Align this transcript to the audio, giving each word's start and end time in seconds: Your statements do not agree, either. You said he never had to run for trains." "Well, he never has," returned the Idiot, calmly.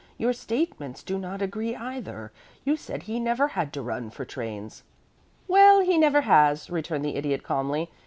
Your 0.17 0.33
statements 0.33 1.03
do 1.03 1.19
not 1.19 1.43
agree, 1.43 1.75
either. 1.75 2.31
You 2.65 2.75
said 2.75 3.03
he 3.03 3.19
never 3.19 3.49
had 3.49 3.71
to 3.73 3.83
run 3.83 4.09
for 4.09 4.25
trains." 4.25 4.81
"Well, 5.47 5.81
he 5.81 5.95
never 5.95 6.21
has," 6.21 6.71
returned 6.71 7.05
the 7.05 7.15
Idiot, 7.17 7.43
calmly. 7.43 7.91